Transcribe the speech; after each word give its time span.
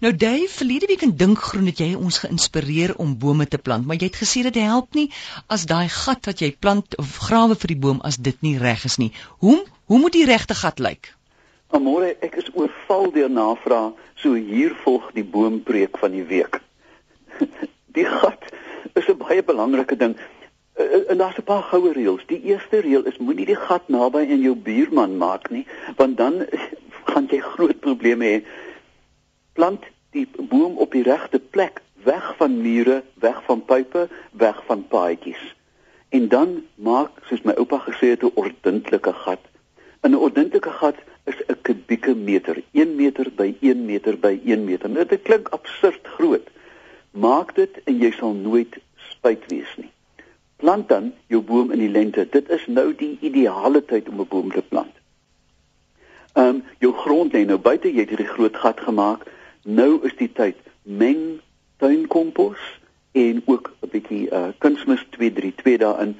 Nou 0.00 0.12
Dave, 0.14 0.48
verlede 0.48 0.86
week 0.86 1.00
in 1.02 1.16
Dinkgroen 1.16 1.66
het 1.66 1.80
jy 1.82 1.88
ons 1.98 2.20
geïnspireer 2.22 2.92
om 3.02 3.16
bome 3.18 3.48
te 3.50 3.58
plant, 3.58 3.86
maar 3.86 3.96
jy 3.98 4.06
het 4.06 4.18
gesê 4.20 4.44
dit 4.46 4.58
help 4.62 4.94
nie 4.94 5.08
as 5.50 5.64
daai 5.66 5.88
gat 5.90 6.28
wat 6.30 6.38
jy 6.38 6.52
plant 6.54 6.94
of 7.02 7.16
grawe 7.26 7.56
vir 7.58 7.72
die 7.72 7.78
boom 7.82 7.98
as 8.06 8.20
dit 8.28 8.38
nie 8.46 8.54
reg 8.62 8.84
is 8.86 8.98
nie. 9.02 9.10
Hoe 9.42 9.56
hoe 9.90 9.98
moet 9.98 10.14
die 10.14 10.26
regte 10.28 10.54
gat 10.54 10.78
lyk? 10.78 11.10
Amore, 11.74 12.12
ek 12.22 12.36
is 12.38 12.52
oorval 12.54 13.10
deur 13.16 13.32
navraag, 13.32 13.98
so 14.22 14.38
hier 14.38 14.76
volg 14.84 15.10
die 15.16 15.24
boompreek 15.24 15.98
van 15.98 16.14
die 16.14 16.22
week. 16.30 16.60
die 17.98 18.06
gat 18.06 18.46
is 18.94 19.10
'n 19.10 19.18
baie 19.18 19.42
belangrike 19.42 19.96
ding. 19.96 20.14
Eh, 20.78 20.84
eh, 20.84 21.10
en 21.10 21.18
daar's 21.18 21.42
'n 21.42 21.48
paar 21.50 21.66
goue 21.72 21.92
reëls. 21.92 22.22
Die 22.30 22.42
eerste 22.54 22.86
reël 22.86 23.02
is 23.02 23.18
moenie 23.18 23.50
die 23.50 23.58
gat 23.66 23.88
naby 23.88 24.22
aan 24.30 24.46
jou 24.46 24.54
buurman 24.54 25.18
maak 25.18 25.50
nie, 25.50 25.66
want 25.96 26.16
dan 26.16 26.46
gaan 27.10 27.26
jy 27.26 27.42
groot 27.42 27.80
probleme 27.80 28.24
hê. 28.24 28.40
Plant 29.58 29.86
die 30.14 30.28
boom 30.38 30.76
op 30.78 30.92
die 30.94 31.02
regte 31.02 31.40
plek, 31.42 31.80
weg 32.06 32.26
van 32.38 32.60
mure, 32.62 33.00
weg 33.18 33.38
van 33.46 33.64
pype, 33.66 34.04
weg 34.30 34.58
van 34.66 34.84
paadjies. 34.86 35.40
En 36.14 36.28
dan 36.28 36.52
maak, 36.74 37.18
soos 37.26 37.42
my 37.42 37.56
oupa 37.58 37.80
gesê 37.88 38.14
het, 38.14 38.22
'n 38.22 38.38
ordentlike 38.38 39.12
gat. 39.24 39.42
'n 40.06 40.14
Ordentlike 40.14 40.70
gat 40.70 40.94
is 41.24 41.38
'n 41.46 41.58
kubieke 41.62 42.14
meter, 42.14 42.62
1 42.72 42.94
meter 42.96 43.26
by 43.34 43.56
1 43.60 43.84
meter 43.84 44.18
by 44.18 44.40
1 44.44 44.64
meter. 44.64 44.88
Nou, 44.90 45.06
dit 45.06 45.22
klink 45.22 45.48
absurd 45.48 46.06
groot. 46.06 46.46
Maak 47.10 47.54
dit 47.54 47.80
en 47.84 47.98
jy 47.98 48.10
sal 48.10 48.32
nooit 48.32 48.78
spyt 49.10 49.42
wees 49.48 49.74
nie. 49.76 49.90
Plant 50.56 50.88
dan 50.88 51.12
jou 51.26 51.42
boom 51.42 51.70
in 51.70 51.78
die 51.78 51.90
lente. 51.90 52.28
Dit 52.30 52.48
is 52.48 52.66
nou 52.66 52.94
die 52.94 53.18
ideale 53.20 53.84
tyd 53.84 54.08
om 54.08 54.20
'n 54.20 54.28
boom 54.28 54.52
te 54.52 54.62
plant. 54.62 54.94
Ehm 56.32 56.46
um, 56.46 56.64
jou 56.78 56.92
grond 56.92 57.32
lê 57.32 57.44
nou 57.44 57.58
buite, 57.58 57.92
jy 57.92 58.00
het 58.00 58.08
hierdie 58.08 58.34
groot 58.34 58.56
gat 58.56 58.80
gemaak. 58.80 59.26
Nou 59.62 60.00
is 60.06 60.16
die 60.16 60.32
tyd 60.32 60.56
meng 60.82 61.40
tuinkompos 61.76 62.58
en 63.12 63.42
ook 63.44 63.72
'n 63.82 63.88
bietjie 63.90 64.30
uh 64.30 64.48
kunsmis 64.58 65.06
232 65.10 65.78
daarin 65.78 66.16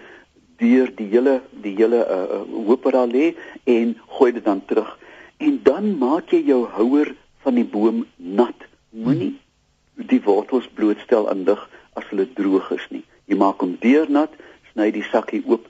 deur 0.56 0.90
die 0.94 1.06
hele 1.06 1.42
die 1.50 1.74
hele 1.76 2.00
uh 2.06 2.42
hoop 2.66 2.82
wat 2.82 2.92
daar 2.92 3.06
lê 3.06 3.34
en 3.64 3.96
gooi 4.06 4.32
dit 4.32 4.44
dan 4.44 4.64
terug. 4.64 4.98
En 5.36 5.60
dan 5.62 5.98
maak 5.98 6.30
jy 6.30 6.42
jou 6.44 6.66
houer 6.66 7.14
van 7.42 7.54
die 7.54 7.64
boom 7.64 8.06
nat. 8.16 8.66
Moenie 8.90 9.38
die 9.94 10.22
wortels 10.22 10.68
blootstel 10.74 11.28
aan 11.30 11.44
lig 11.44 11.68
as 11.92 12.04
hulle 12.10 12.32
droog 12.32 12.70
is 12.70 12.86
nie. 12.90 13.04
Jy 13.26 13.36
maak 13.36 13.60
hom 13.60 13.76
deurnat, 13.80 14.32
sny 14.72 14.90
die 14.90 15.02
sakkie 15.02 15.42
oop, 15.46 15.66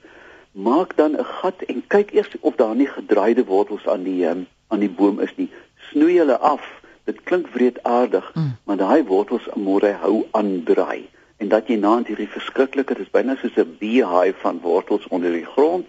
maak 0.53 0.97
dan 0.97 1.17
'n 1.17 1.25
gat 1.25 1.63
en 1.63 1.83
kyk 1.87 2.13
eers 2.13 2.33
of 2.41 2.57
daar 2.57 2.77
nie 2.77 2.87
gedraaide 2.87 3.45
wortels 3.45 3.87
aan 3.87 4.03
die 4.03 4.27
aan 4.27 4.81
die 4.81 4.91
boom 4.91 5.21
is 5.21 5.33
nie. 5.37 5.49
Snoei 5.91 6.19
hulle 6.19 6.39
af. 6.39 6.63
Dit 7.09 7.23
klink 7.25 7.49
wreedaardig, 7.55 8.27
mm. 8.35 8.51
maar 8.69 8.77
daai 8.77 9.05
wortels 9.09 9.47
môre 9.57 9.95
hou 10.03 10.27
aan 10.37 10.63
draai 10.69 11.09
en 11.39 11.49
dat 11.49 11.69
jy 11.71 11.79
naand 11.79 12.11
hierdie 12.11 12.29
verskriklike, 12.29 12.97
dit 12.99 13.07
is 13.07 13.13
byna 13.15 13.37
soos 13.39 13.57
'n 13.57 13.77
beehive 13.81 14.41
van 14.43 14.59
wortels 14.61 15.07
onder 15.09 15.33
die 15.33 15.47
grond 15.47 15.87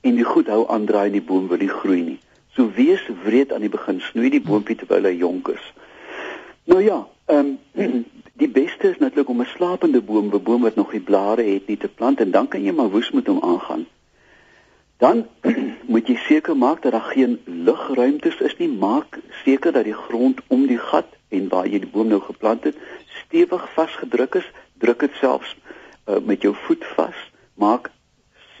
en 0.00 0.14
die 0.14 0.24
goed 0.24 0.48
hou 0.52 0.64
aan 0.68 0.84
draai 0.86 1.06
en 1.06 1.16
die 1.16 1.28
boom 1.30 1.48
wil 1.48 1.58
nie 1.58 1.72
groei 1.80 2.02
nie. 2.02 2.18
So 2.56 2.70
wees 2.74 3.02
wreed 3.24 3.52
aan 3.52 3.64
die 3.64 3.72
begin, 3.72 4.00
snoei 4.00 4.30
die 4.30 4.42
boontjie 4.42 4.76
terwyl 4.76 5.06
hy 5.06 5.14
jonk 5.16 5.48
is. 5.54 5.72
Nou 6.64 6.82
ja, 6.82 7.06
ehm 7.26 7.56
um, 7.74 8.04
die 8.42 8.48
beste 8.48 8.90
is 8.90 8.98
natuurlik 8.98 9.28
om 9.28 9.40
'n 9.40 9.54
slapende 9.54 10.02
boom, 10.02 10.28
'n 10.34 10.42
boom 10.42 10.62
wat 10.62 10.74
nog 10.74 10.92
nie 10.92 11.00
blare 11.00 11.42
het 11.42 11.66
nie 11.66 11.76
te 11.76 11.88
plant 11.88 12.20
en 12.20 12.30
dan 12.30 12.48
kan 12.48 12.62
jy 12.62 12.72
maar 12.72 12.90
woes 12.90 13.10
met 13.10 13.26
hom 13.26 13.40
aangaan. 13.42 13.86
Dan 14.96 15.26
moet 15.88 16.08
jy 16.08 16.16
seker 16.26 16.56
maak 16.56 16.82
dat 16.84 16.92
daar 16.94 17.10
geen 17.14 17.38
lugruimtes 17.44 18.40
is 18.44 18.56
nie. 18.60 18.68
Maak 18.68 19.18
seker 19.44 19.72
dat 19.72 19.88
die 19.88 19.96
grond 19.96 20.40
om 20.52 20.66
die 20.68 20.78
gat 20.78 21.08
en 21.28 21.48
waar 21.52 21.66
jy 21.66 21.80
die 21.84 21.92
boom 21.92 22.10
nou 22.12 22.20
geplant 22.20 22.64
het 22.68 22.76
stewig 23.24 23.64
vasgedruk 23.74 24.40
is. 24.40 24.48
Druk 24.78 25.00
dit 25.06 25.20
selfs 25.20 25.54
uh, 25.56 26.20
met 26.22 26.44
jou 26.44 26.54
voet 26.66 26.84
vas. 26.96 27.22
Maak 27.54 27.90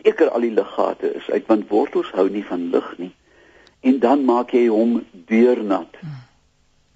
seker 0.02 0.30
al 0.30 0.46
die 0.48 0.54
luggate 0.54 1.12
is 1.20 1.28
uit 1.30 1.46
want 1.46 1.68
wortels 1.68 2.10
hou 2.16 2.28
nie 2.30 2.44
van 2.44 2.70
lug 2.72 2.94
nie. 2.98 3.12
En 3.80 4.00
dan 4.02 4.24
maak 4.24 4.56
jy 4.56 4.66
hom 4.72 5.04
deurnat. 5.28 6.00
Hmm 6.00 6.24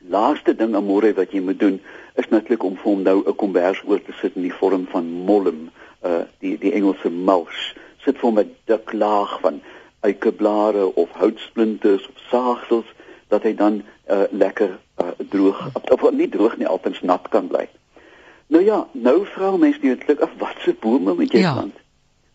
laaste 0.09 0.55
ding 0.55 0.75
amore 0.75 1.13
wat 1.15 1.33
jy 1.33 1.41
moet 1.41 1.61
doen 1.61 1.79
is 2.21 2.29
natuurlik 2.29 2.65
om 2.67 2.77
vir 2.77 2.91
hom 2.91 3.03
nou 3.03 3.19
'n 3.27 3.37
kombers 3.37 3.83
oor 3.87 4.03
te 4.03 4.13
sit 4.21 4.37
in 4.37 4.43
die 4.43 4.59
vorm 4.61 4.87
van 4.87 5.07
mollem, 5.29 5.71
uh 6.05 6.25
die 6.41 6.59
die 6.59 6.73
Engelse 6.73 7.11
mulch. 7.11 7.75
Sit 8.05 8.19
vir 8.19 8.29
hom 8.29 8.39
'n 8.39 8.55
dik 8.67 8.93
laag 8.93 9.41
van 9.41 9.61
eikeblare 10.03 10.95
of 10.95 11.11
houtsplinters 11.19 12.09
of 12.09 12.25
saagsels 12.31 12.89
dat 13.33 13.47
hy 13.47 13.55
dan 13.55 13.83
uh 14.11 14.27
lekker 14.31 14.79
uh 15.03 15.15
droog 15.31 15.63
of, 15.91 16.11
nie 16.11 16.29
droog 16.29 16.59
nie 16.59 16.69
altens 16.69 17.01
nat 17.01 17.29
kan 17.33 17.47
bly. 17.49 17.69
Nou 18.53 18.65
ja, 18.65 18.83
nou 18.93 19.23
vra 19.35 19.55
mense 19.57 19.81
natuurlik 19.81 20.21
af 20.21 20.35
watse 20.39 20.75
bome 20.81 21.15
moet 21.15 21.33
jy 21.33 21.45
ja. 21.45 21.53
plant? 21.57 21.79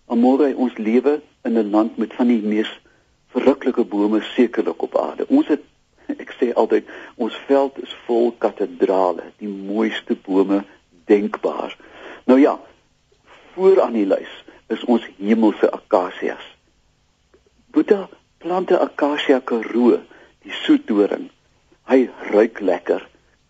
Amore 0.07 0.53
ons 0.55 0.78
lewe 0.78 1.19
in 1.44 1.59
'n 1.59 1.69
land 1.69 1.97
met 1.97 2.13
van 2.13 2.28
die 2.28 2.41
mees 2.41 2.72
verruklike 3.35 3.84
bome 3.84 4.22
sekerlik 4.22 4.81
op 4.81 4.97
aarde. 4.97 5.28
Ons 5.28 5.47
het 5.47 5.61
ek 6.23 6.34
sê 6.39 6.53
altyd 6.53 6.88
ons 7.16 7.35
veld 7.47 7.84
is 7.84 7.94
vol 8.07 8.31
katedrale, 8.38 9.23
die 9.38 9.51
mooiste 9.51 10.16
bome 10.16 10.63
denkbaar. 11.05 11.78
Nou 12.25 12.39
ja, 12.39 12.59
voor 13.53 13.81
aan 13.81 13.94
die 13.94 14.07
lys 14.07 14.44
is 14.67 14.84
ons 14.85 15.03
hemelse 15.17 15.72
akasias. 15.72 16.56
Boeta 17.77 18.09
plante 18.41 18.73
akasia 18.79 19.38
karoo, 19.45 19.99
die 20.41 20.53
soetdoring. 20.63 21.27
Hy 21.85 22.07
ruik 22.31 22.57
lekker. 22.59 23.03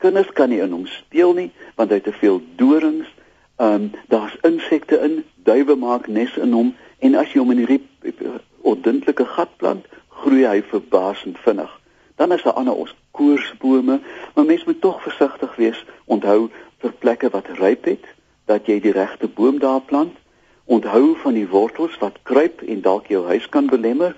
Kinders 0.04 0.34
kan 0.36 0.52
nie 0.52 0.60
in 0.60 0.74
hom 0.76 0.84
speel 0.92 1.32
nie 1.38 1.46
want 1.78 1.94
hy 1.94 2.02
het 2.02 2.10
te 2.10 2.14
veel 2.18 2.42
dorings. 2.60 3.08
Ehm 3.56 3.86
um, 3.86 3.86
daar's 4.12 4.36
insekte 4.50 5.00
in, 5.08 5.16
duwe 5.48 5.78
maak 5.80 6.12
nes 6.12 6.36
in 6.44 6.52
hom 6.58 6.74
en 7.00 7.16
as 7.16 7.32
jy 7.32 7.40
hom 7.40 7.56
in 7.56 7.64
hierdie 7.64 8.34
ordentlike 8.68 9.30
gat 9.38 9.56
plant, 9.64 9.88
groei 10.20 10.44
hy 10.44 10.60
verbaasend 10.74 11.40
vinnig. 11.48 11.72
Dan 12.20 12.36
is 12.36 12.44
daar 12.44 12.60
ander 12.60 12.76
ons 12.76 12.92
koorsbome, 13.16 14.02
maar 14.36 14.50
mens 14.52 14.68
moet 14.68 14.82
tog 14.84 15.00
versigtig 15.08 15.56
wees. 15.56 15.80
Onthou 16.06 16.50
vir 16.84 17.00
plekke 17.00 17.32
wat 17.32 17.48
ryp 17.64 17.88
het, 17.88 18.04
dat 18.52 18.68
jy 18.68 18.82
die 18.84 18.98
regte 19.00 19.32
boom 19.32 19.64
daar 19.64 19.88
plant. 19.88 20.20
Onthou 20.68 21.16
van 21.24 21.34
die 21.34 21.48
wortels 21.48 21.98
wat 22.04 22.20
kruip 22.28 22.62
en 22.62 22.82
dalk 22.86 23.08
jou 23.12 23.26
huis 23.26 23.50
kan 23.50 23.70
belemmer. 23.72 24.16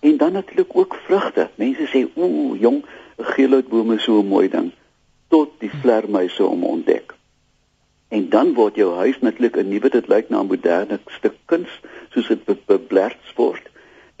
En 0.00 0.16
dan 0.16 0.32
natuurlik 0.32 0.76
ook 0.76 0.96
vrugte. 1.06 1.48
Mense 1.54 1.86
sê, 1.92 2.08
"Ooh, 2.16 2.60
jong, 2.60 2.84
'n 3.18 3.24
geelhoutboom 3.34 3.92
is 3.92 4.02
so 4.02 4.20
'n 4.20 4.26
mooi 4.26 4.48
ding." 4.48 4.72
Tot 5.28 5.50
die 5.58 5.70
vlermuise 5.80 6.44
om 6.44 6.64
ontdek. 6.64 7.14
En 8.08 8.28
dan 8.28 8.54
word 8.54 8.74
jou 8.74 8.94
huis 8.94 9.20
natuurlik 9.20 9.56
'n 9.56 9.68
nuwe 9.68 9.88
dit 9.88 10.08
lyk 10.08 10.28
na 10.28 10.40
'n 10.40 10.46
moderne 10.46 11.00
stuk 11.06 11.36
kuns, 11.44 11.80
soos 12.10 12.28
dit 12.28 12.64
beblerts 12.66 13.32
word 13.36 13.70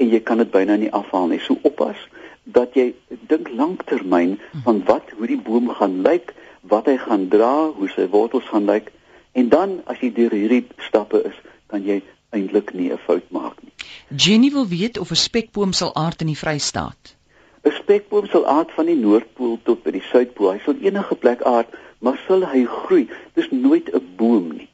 en 0.00 0.08
jy 0.08 0.20
kan 0.24 0.40
dit 0.40 0.50
byna 0.50 0.78
nie 0.80 0.92
afhaal 0.96 1.28
nie. 1.30 1.40
So 1.44 1.58
oppas 1.68 1.98
dat 2.44 2.74
jy 2.78 2.94
dink 3.28 3.50
lanktermyn 3.52 4.38
van 4.64 4.80
wat 4.88 5.12
hoe 5.18 5.28
die 5.28 5.40
boom 5.40 5.68
gaan 5.76 6.00
lyk, 6.06 6.32
wat 6.72 6.88
hy 6.88 6.96
gaan 7.00 7.28
dra, 7.32 7.70
hoe 7.76 7.88
sy 7.92 8.08
wortels 8.12 8.48
gaan 8.48 8.68
lyk 8.68 8.90
en 9.38 9.50
dan 9.52 9.78
as 9.92 10.00
jy 10.02 10.10
deur 10.16 10.34
hierdie 10.34 10.64
stappe 10.88 11.20
is, 11.28 11.36
kan 11.70 11.84
jy 11.86 12.02
eintlik 12.30 12.74
nie 12.74 12.90
'n 12.92 12.98
fout 13.06 13.30
maak 13.30 13.62
nie. 13.62 13.72
Jenny 14.16 14.50
wil 14.50 14.66
weet 14.66 14.98
of 14.98 15.10
'n 15.10 15.24
spekboom 15.28 15.72
sal 15.72 15.94
aard 15.94 16.20
in 16.20 16.26
die 16.26 16.40
Vrystaat. 16.42 17.16
'n 17.64 17.72
Spekboom 17.82 18.26
sal 18.26 18.46
aard 18.46 18.70
van 18.72 18.86
die 18.86 18.96
Noordpool 18.96 19.58
tot 19.62 19.82
by 19.82 19.90
die 19.90 20.06
Suidpool. 20.10 20.52
Hy 20.52 20.60
sal 20.64 20.76
enige 20.80 21.14
plek 21.14 21.42
aard, 21.42 21.68
maar 21.98 22.20
sal 22.26 22.46
hy 22.46 22.64
groei? 22.64 23.08
Dis 23.34 23.50
nooit 23.50 23.90
'n 23.92 24.06
boom 24.16 24.52
nie. 24.56 24.68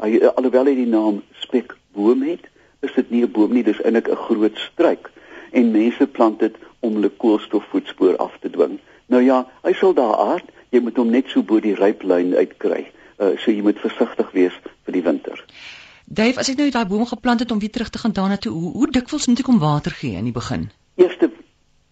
Hy 0.00 0.20
alhoewel 0.34 0.64
hy 0.64 0.74
die 0.74 0.86
naam 0.86 1.22
spekboom 1.44 2.22
het, 2.22 2.48
is 2.80 2.94
dit 2.94 3.10
nie 3.10 3.22
'n 3.22 3.32
boom 3.32 3.52
nie, 3.52 3.62
dis 3.62 3.82
eintlik 3.82 4.08
'n 4.08 4.16
groot 4.16 4.56
struik 4.58 5.10
en 5.50 5.70
mense 5.70 6.06
plant 6.06 6.38
dit 6.38 6.56
om 6.80 6.94
hulle 6.94 7.10
koolstofvoetspoor 7.10 8.16
af 8.16 8.38
te 8.40 8.50
dwing. 8.50 8.78
Nou 9.06 9.22
ja, 9.22 9.46
hy 9.62 9.72
sal 9.72 9.94
daar 9.94 10.16
aard, 10.16 10.50
jy 10.70 10.80
moet 10.80 10.96
hom 10.96 11.10
net 11.10 11.28
so 11.28 11.42
bo 11.42 11.60
die 11.60 11.74
ryplyn 11.74 12.34
uitkry. 12.34 12.86
Uh 13.18 13.36
so 13.36 13.50
jy 13.50 13.62
moet 13.62 13.78
versigtig 13.78 14.30
wees 14.32 14.56
vir 14.84 14.92
die 14.92 15.02
winter. 15.02 15.44
Dave, 16.12 16.40
as 16.42 16.48
ek 16.50 16.56
nou 16.58 16.66
daai 16.74 16.88
boom 16.90 17.04
geplant 17.06 17.38
het 17.38 17.52
om 17.54 17.60
weer 17.62 17.70
terug 17.70 17.90
te 17.94 17.98
gaan 18.02 18.12
daarna 18.12 18.36
toe, 18.36 18.50
hoe, 18.52 18.72
hoe 18.72 18.86
dikwels 18.90 19.28
moet 19.30 19.42
ek 19.44 19.50
hom 19.52 19.60
water 19.62 19.94
gee 19.94 20.18
in 20.18 20.26
die 20.26 20.34
begin? 20.34 20.64
Eerste 20.98 21.30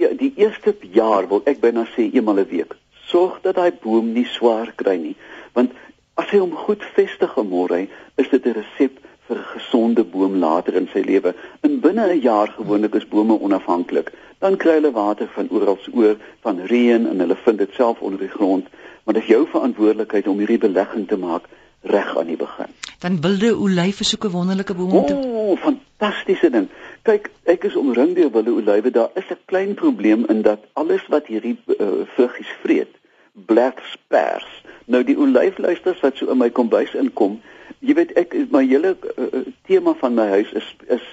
ja, 0.02 0.08
die 0.10 0.32
eerste 0.34 0.74
jaar 0.94 1.28
wil 1.30 1.44
ek 1.46 1.60
byna 1.62 1.84
sê 1.94 2.08
eenmal 2.10 2.40
'n 2.42 2.48
week. 2.50 2.74
Sorg 3.06 3.38
dat 3.42 3.54
daai 3.54 3.70
boom 3.82 4.12
nie 4.12 4.26
swaar 4.26 4.72
kry 4.74 4.96
nie, 4.98 5.14
want 5.54 5.70
as 6.18 6.26
hy 6.34 6.40
hom 6.42 6.56
goed 6.66 6.82
vestig 6.96 7.36
môre, 7.36 7.86
is 8.16 8.28
dit 8.34 8.46
'n 8.46 8.58
resep 8.58 8.98
vir 9.28 9.38
'n 9.38 9.50
gesonde 9.54 10.04
boom 10.04 10.34
later 10.42 10.74
in 10.74 10.88
sy 10.92 10.98
lewe. 11.06 11.34
In 11.62 11.78
binne 11.80 12.10
'n 12.10 12.20
jaar 12.20 12.48
gewoonlik 12.48 12.94
is 12.94 13.08
bome 13.08 13.38
onafhanklik 13.38 14.10
dan 14.38 14.56
kry 14.56 14.74
hulle 14.78 14.90
water 14.90 15.28
van 15.34 15.50
oral 15.50 15.78
oor 15.92 16.16
van 16.40 16.60
reën 16.72 17.06
en 17.06 17.18
hulle 17.20 17.36
vind 17.44 17.58
dit 17.58 17.72
self 17.74 18.00
onder 18.00 18.20
die 18.20 18.34
grond 18.34 18.66
maar 19.04 19.14
dit 19.14 19.22
is 19.22 19.28
jou 19.28 19.46
verantwoordelikheid 19.46 20.26
om 20.26 20.38
hierdie 20.38 20.62
belegging 20.62 21.08
te 21.08 21.16
maak 21.16 21.48
reg 21.82 22.16
aan 22.18 22.26
die 22.26 22.36
begin 22.36 22.74
dan 22.98 23.20
wilde 23.20 23.56
olywe 23.56 24.04
soek 24.04 24.24
'n 24.24 24.30
wonderlike 24.30 24.74
boom 24.74 24.92
om 24.92 25.06
te 25.06 25.14
O, 25.14 25.56
fantastiese 25.56 26.50
ding. 26.50 26.68
Kyk, 27.02 27.30
ek 27.44 27.64
is 27.64 27.76
omring 27.76 28.14
deur 28.14 28.30
wilde 28.30 28.50
olywe. 28.50 28.90
Daar 28.90 29.10
is 29.14 29.30
'n 29.30 29.38
klein 29.44 29.74
probleem 29.74 30.24
in 30.26 30.42
dat 30.42 30.58
alles 30.72 31.06
wat 31.06 31.26
hierdie 31.26 31.58
uh, 31.66 31.86
vruggies 32.14 32.52
vreet, 32.62 32.94
bladspers. 33.32 34.64
Nou 34.84 35.04
die 35.04 35.18
olyfluisters 35.18 36.00
wat 36.00 36.16
so 36.16 36.30
in 36.30 36.38
my 36.38 36.50
kombuis 36.50 36.94
inkom, 36.94 37.40
jy 37.78 37.94
weet 37.94 38.12
ek 38.12 38.34
my 38.50 38.66
hele 38.66 38.96
uh, 39.16 39.46
tema 39.66 39.94
van 39.94 40.14
my 40.14 40.26
huis 40.26 40.52
is 40.52 40.76
is 40.88 41.04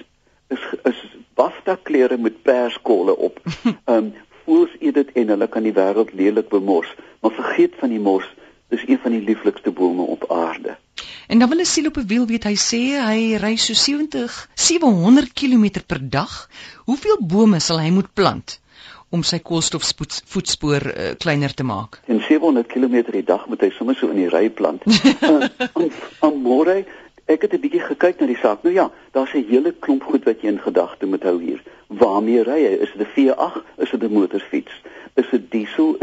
is 0.48 0.62
is 0.84 1.00
bafta 1.34 1.78
klere 1.82 2.16
met 2.16 2.42
perskolle 2.42 3.16
op. 3.16 3.40
Ehm 3.64 3.96
um, 3.96 4.14
voels 4.46 4.70
eet 4.78 4.94
dit 4.94 5.12
en 5.12 5.28
hulle 5.28 5.46
kan 5.46 5.62
die 5.62 5.74
wêreld 5.74 6.12
lelik 6.14 6.48
bemors, 6.48 6.94
maar 7.20 7.32
vergeet 7.34 7.74
van 7.78 7.90
die 7.90 7.98
mos, 7.98 8.26
dis 8.68 8.84
een 8.86 8.98
van 9.02 9.12
die 9.12 9.22
lieflikste 9.22 9.70
bome 9.70 10.02
op 10.02 10.30
aarde. 10.30 10.76
En 11.26 11.38
dan 11.38 11.48
wil 11.48 11.60
'n 11.60 11.64
siel 11.64 11.86
op 11.86 11.96
'n 11.96 12.06
wiel 12.06 12.26
weet 12.26 12.44
hy 12.44 12.56
sê 12.56 12.82
hy 13.08 13.36
ry 13.36 13.56
so 13.56 13.72
70 13.74 14.48
700 14.54 15.32
km 15.32 15.82
per 15.86 16.10
dag. 16.10 16.48
Hoeveel 16.84 17.18
bome 17.20 17.60
sal 17.60 17.80
hy 17.80 17.90
moet 17.90 18.14
plant? 18.14 18.60
om 19.10 19.22
sy 19.22 19.38
koolstofvoetspoor 19.38 20.86
uh, 20.86 21.10
kleiner 21.22 21.54
te 21.54 21.64
maak. 21.64 22.00
En 22.06 22.20
700 22.20 22.66
km 22.66 23.02
per 23.02 23.24
dag 23.24 23.46
moet 23.46 23.60
hy 23.60 23.70
sommer 23.70 23.94
so 23.94 24.10
in 24.10 24.16
die 24.16 24.28
ry 24.28 24.48
plant. 24.50 24.82
Aan 26.20 26.40
môre 26.48 26.84
ek 27.26 27.42
het 27.42 27.54
'n 27.54 27.60
bietjie 27.60 27.82
gekyk 27.82 28.20
na 28.20 28.26
die 28.26 28.38
saak. 28.38 28.62
Nou 28.62 28.74
ja, 28.74 28.90
daar's 29.12 29.34
'n 29.34 29.46
hele 29.48 29.72
klomp 29.72 30.02
goed 30.02 30.24
wat 30.24 30.42
jy 30.42 30.48
in 30.48 30.60
gedagte 30.60 31.06
moet 31.06 31.22
hou 31.22 31.40
hier. 31.42 31.62
Waarmee 31.86 32.42
ry 32.42 32.60
hy? 32.66 32.74
Is 32.86 32.92
dit 32.94 33.06
'n 33.06 33.10
V8? 33.14 33.62
Is 33.78 33.90
dit 33.90 34.02
'n 34.02 34.12
motorfiets? 34.12 34.74
Is 35.14 35.30
dit 35.30 35.50
diesel? 35.50 35.95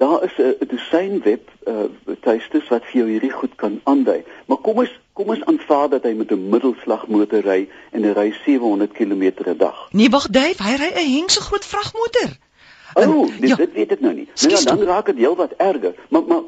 Daar 0.00 0.24
is 0.24 0.36
'n 0.38 0.66
dosyn 0.68 1.20
web 1.22 1.44
uh, 1.68 1.74
tuistes 2.20 2.68
wat 2.68 2.84
vir 2.88 3.00
jou 3.00 3.08
hierdie 3.08 3.32
goed 3.32 3.54
kan 3.56 3.80
aandui. 3.84 4.24
Maar 4.46 4.56
kom 4.56 4.78
ons 4.78 4.92
kom 5.12 5.28
ons 5.28 5.44
aanvaar 5.44 5.88
dat 5.88 6.02
hy 6.02 6.12
met 6.16 6.30
'n 6.32 6.48
middelslagmotor 6.48 7.42
ry 7.44 7.68
en 7.92 8.04
hy 8.04 8.12
ry 8.16 8.32
700 8.44 8.92
km 8.92 9.32
per 9.32 9.56
dag. 9.56 9.88
Nee, 9.92 10.08
wag, 10.08 10.28
Dave, 10.28 10.62
hy 10.62 10.74
ry 10.80 10.90
'n 10.94 11.12
hengse 11.16 11.40
groot 11.40 11.64
vragmotor. 11.64 12.30
O, 12.94 13.02
oh, 13.02 13.26
dit, 13.40 13.48
ja. 13.48 13.56
dit 13.56 13.72
weet 13.72 13.92
ek 13.92 14.00
nou 14.00 14.14
nie. 14.14 14.28
Nou 14.42 14.54
ja, 14.54 14.62
dan 14.62 14.82
raak 14.82 15.06
dit 15.06 15.16
heelwat 15.16 15.52
erger. 15.56 15.94
Maar 16.08 16.22
maar 16.26 16.42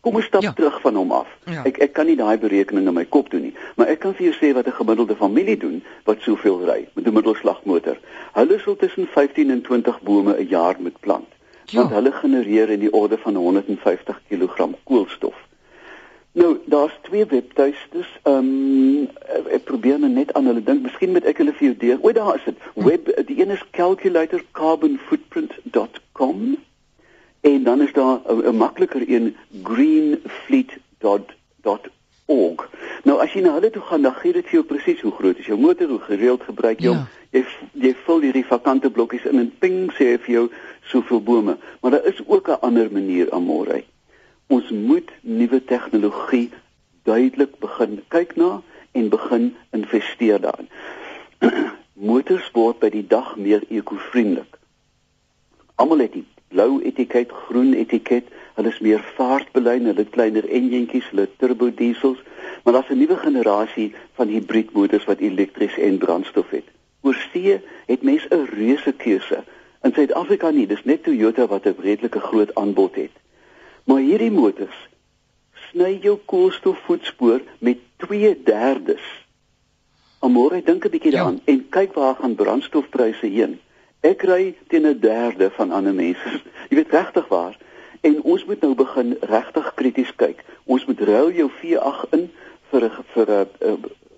kom 0.00 0.14
ons 0.14 0.24
stap 0.24 0.42
ja. 0.42 0.52
terug 0.52 0.80
van 0.80 0.94
hom 0.94 1.12
af. 1.12 1.32
Ja. 1.44 1.64
Ek 1.64 1.78
ek 1.78 1.92
kan 1.92 2.06
nie 2.06 2.16
daai 2.16 2.38
berekening 2.38 2.86
in 2.86 2.94
my 2.94 3.04
kop 3.04 3.30
doen 3.30 3.42
nie, 3.48 3.54
maar 3.76 3.88
ek 3.88 4.04
kan 4.04 4.14
vir 4.14 4.28
jou 4.28 4.36
sê 4.36 4.52
wat 4.52 4.66
'n 4.66 4.76
gemiddelde 4.82 5.16
familie 5.16 5.56
doen 5.56 5.82
wat 6.04 6.20
soveel 6.20 6.60
ry 6.64 6.88
met 6.92 7.06
'n 7.06 7.12
middelslagmotor. 7.12 7.98
Hulle 8.32 8.58
sal 8.58 8.76
tussen 8.76 9.08
15 9.16 9.50
en 9.50 9.62
20 9.62 10.00
bome 10.02 10.36
'n 10.36 10.46
jaar 10.48 10.76
moet 10.78 11.00
plant. 11.00 11.37
Ja. 11.70 11.78
Want 11.78 11.90
hulle 11.90 12.12
genereer 12.12 12.70
in 12.70 12.80
die 12.80 12.92
orde 12.92 13.18
van 13.18 13.34
150 13.34 14.20
kg 14.28 14.68
koolstof. 14.84 15.46
Nou, 16.32 16.56
daar's 16.64 16.98
twee 17.02 17.26
webtuistes. 17.26 18.18
Ehm 18.22 18.36
um, 18.36 19.08
ek 19.50 19.64
probeer 19.64 19.98
nou 19.98 20.12
net 20.12 20.32
aan 20.32 20.46
hulle 20.46 20.62
dink. 20.62 20.82
Miskien 20.82 21.12
moet 21.12 21.24
ek 21.24 21.36
hulle 21.42 21.52
vir 21.52 21.66
jou 21.66 21.76
deur. 21.76 21.98
O, 22.00 22.12
daar 22.12 22.34
is 22.38 22.44
dit. 22.44 22.56
Web 22.74 23.22
die 23.26 23.40
een 23.40 23.50
is 23.50 23.64
calculatorcarbonfootprint.com 23.70 26.56
en 27.40 27.62
dan 27.62 27.82
is 27.82 27.92
daar 27.92 28.20
'n 28.26 28.56
makliker 28.56 29.08
een 29.08 29.36
greenfleet.org. 32.28 32.68
Nou 33.04 33.18
as 33.24 33.32
jy 33.32 33.42
na 33.42 33.56
hulle 33.56 33.70
toe 33.72 33.82
gaan, 33.82 34.02
dan 34.02 34.14
gee 34.20 34.32
dit 34.32 34.46
vir 34.46 34.60
jou 34.60 34.64
presies 34.68 35.00
hoe 35.00 35.12
groot 35.12 35.38
is 35.38 35.46
jou 35.48 35.58
motor, 35.58 35.88
hoe 35.88 36.00
gereeld 36.06 36.42
gebruik 36.44 36.80
jy 36.80 36.92
hom. 36.92 37.04
Ja. 37.04 37.06
Jy 37.32 37.44
jy 37.88 37.94
vul 38.04 38.20
hierdie 38.24 38.46
vakante 38.48 38.90
blokkies 38.90 39.26
in 39.28 39.38
en 39.38 39.52
ping 39.60 39.92
sê 39.96 40.14
vir 40.18 40.34
jou 40.34 40.48
soveel 40.88 41.22
bome. 41.22 41.58
Maar 41.80 41.90
daar 41.90 42.06
is 42.06 42.20
ook 42.26 42.48
'n 42.48 42.60
ander 42.60 42.92
manier 42.92 43.32
aan 43.32 43.44
môre 43.44 43.84
ons 44.48 44.70
moet 44.70 45.10
nuwe 45.20 45.60
tegnologie 45.64 46.50
duidelik 47.04 47.58
begin 47.60 48.00
kyk 48.08 48.36
na 48.36 48.62
en 48.92 49.08
begin 49.12 49.50
investeer 49.76 50.40
daarin. 50.40 50.68
Motors 52.08 52.48
word 52.56 52.80
by 52.80 52.88
die 52.94 53.04
dag 53.06 53.36
meer 53.36 53.64
ekovriendelik. 53.68 54.56
Almal 55.76 56.06
het 56.06 56.16
die 56.16 56.24
blou 56.48 56.80
etiket, 56.80 57.32
groen 57.32 57.74
etiket, 57.76 58.32
hulle 58.58 58.72
is 58.74 58.80
meer 58.82 59.02
vaartbelyn, 59.16 59.86
hulle 59.86 60.04
kleiner 60.10 60.46
enjintjies, 60.50 61.06
hulle 61.12 61.28
turbo 61.38 61.70
diesels, 61.70 62.18
maar 62.64 62.74
daar's 62.74 62.90
'n 62.90 62.98
nuwe 62.98 63.16
generasie 63.16 63.94
van 64.18 64.28
hibriedmotors 64.28 65.04
wat 65.04 65.22
elektries 65.22 65.78
en 65.78 65.98
brandstof 65.98 66.50
het. 66.50 66.66
Oor 67.02 67.14
see 67.32 67.60
het 67.86 68.02
mense 68.02 68.28
'n 68.30 68.48
reuse 68.50 68.92
keuse. 68.92 69.44
In 69.82 69.92
Suid-Afrika 69.94 70.50
nie, 70.50 70.66
dis 70.66 70.84
net 70.84 71.02
Toyota 71.02 71.46
wat 71.46 71.66
'n 71.66 71.76
redelike 71.78 72.20
groot 72.20 72.54
aanbod 72.54 72.94
het. 72.94 73.14
Maar 73.84 74.00
hierdie 74.00 74.30
motors 74.30 74.88
sny 75.70 75.98
jou 76.02 76.18
koolstofvoetspoor 76.24 77.40
met 77.58 77.78
2/3. 77.96 79.00
Amore, 80.18 80.62
dink 80.62 80.84
'n 80.84 80.90
bietjie 80.90 81.10
ja. 81.10 81.16
daaraan 81.16 81.40
ja. 81.44 81.52
en 81.52 81.68
kyk 81.68 81.94
waar 81.94 82.14
gaan 82.14 82.34
brandstofpryse 82.34 83.26
heen. 83.26 83.60
Ek 84.00 84.22
ry 84.22 84.54
teen 84.68 84.86
'n 84.86 84.98
derde 85.00 85.50
van 85.50 85.70
ander 85.70 85.94
mense. 85.94 86.40
Jy 86.68 86.76
weet 86.76 86.90
regtig 86.90 87.28
waar. 87.28 87.56
En 88.00 88.22
ons 88.22 88.44
moet 88.44 88.60
nou 88.60 88.74
begin 88.74 89.16
regtig 89.20 89.74
krities 89.74 90.14
kyk. 90.16 90.44
Ons 90.64 90.86
moet 90.86 91.00
ruil 91.00 91.32
jou 91.32 91.50
V8 91.60 92.08
in 92.10 92.30
vir 92.70 92.84
'n 92.84 92.90
vir 93.14 93.30
'n 93.30 93.46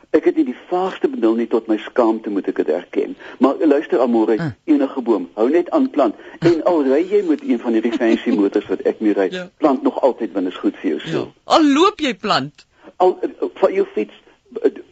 Ek 0.09 0.25
het 0.25 0.35
nie 0.35 0.45
die 0.45 0.57
vaagste 0.69 1.07
benul 1.07 1.35
nie 1.35 1.47
tot 1.47 1.67
my 1.67 1.77
skaamte 1.77 2.29
moet 2.29 2.47
ek 2.47 2.55
dit 2.55 2.67
erken. 2.67 3.15
Maar 3.39 3.55
luister 3.59 3.99
Amore, 3.99 4.35
uh. 4.35 4.43
Enige 4.77 5.03
boom, 5.09 5.27
hou 5.39 5.49
net 5.51 5.69
aan 5.75 5.89
plant. 5.89 6.15
En 6.39 6.61
al 6.71 6.85
ry 6.87 7.01
jy 7.09 7.23
met 7.27 7.43
een 7.43 7.59
van 7.63 7.75
hierdie 7.77 7.95
fancy 7.97 8.35
motors 8.37 8.69
wat 8.71 8.85
ek 8.89 9.01
mee 9.03 9.17
ry, 9.17 9.27
ja. 9.33 9.49
plant 9.61 9.83
nog 9.85 9.99
altyd 10.05 10.37
want 10.37 10.49
dit 10.49 10.55
is 10.55 10.61
goed 10.61 10.79
vir 10.83 10.93
jou 10.93 11.01
siel. 11.03 11.27
Ja. 11.27 11.51
Al 11.57 11.67
loop 11.75 12.05
jy 12.05 12.13
plant. 12.21 12.65
Al 13.03 13.17
uh, 13.25 13.51
van 13.59 13.75
jou 13.75 13.85
fiets 13.95 14.23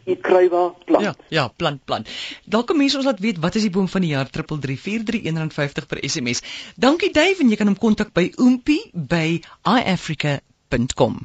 jy 0.06 0.16
kry 0.22 0.46
waar 0.52 0.74
plant. 0.86 1.04
Ja, 1.04 1.14
ja, 1.32 1.46
plant, 1.48 1.82
plant. 1.88 2.10
Dalk 2.44 2.68
kom 2.70 2.78
mense 2.82 2.98
ons 3.00 3.08
laat 3.08 3.22
weet 3.24 3.40
wat 3.42 3.56
is 3.58 3.66
die 3.66 3.72
boom 3.74 3.88
van 3.90 4.04
die 4.04 4.12
jaar 4.12 4.28
3343 4.30 5.88
per 5.90 6.02
SMS. 6.06 6.44
Dankie 6.76 7.12
Dave 7.14 7.42
en 7.42 7.50
jy 7.50 7.58
kan 7.58 7.72
hom 7.72 7.80
kontak 7.80 8.12
by 8.16 8.28
oompie 8.36 8.82
by 8.92 9.40
iafrica.com. 9.64 11.18